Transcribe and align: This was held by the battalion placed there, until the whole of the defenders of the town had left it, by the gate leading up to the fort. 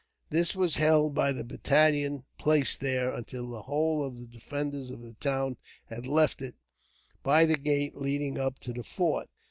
This 0.31 0.55
was 0.55 0.77
held 0.77 1.13
by 1.13 1.31
the 1.31 1.43
battalion 1.43 2.23
placed 2.39 2.79
there, 2.79 3.13
until 3.13 3.47
the 3.47 3.61
whole 3.61 4.03
of 4.03 4.17
the 4.17 4.25
defenders 4.25 4.89
of 4.89 5.01
the 5.01 5.13
town 5.19 5.57
had 5.89 6.07
left 6.07 6.41
it, 6.41 6.55
by 7.21 7.45
the 7.45 7.55
gate 7.55 7.95
leading 7.95 8.39
up 8.39 8.57
to 8.61 8.73
the 8.73 8.81
fort. 8.81 9.29